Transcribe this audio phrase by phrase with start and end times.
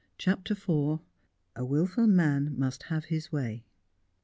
[0.17, 1.01] CHAPTER IV'
[1.55, 3.59] A WILFUL MAN MUST HAVE HIS WAT.'